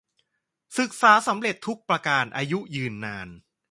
[0.77, 3.27] ศึกษาสำเร็จทุกประการ อายุยืนนาน